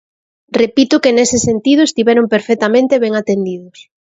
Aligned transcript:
Repito 0.61 0.95
que 1.03 1.15
nese 1.17 1.37
sentido 1.47 1.81
estiveron 1.83 2.25
perfectamente 2.35 2.95
ben 3.03 3.13
atendidos. 3.21 3.77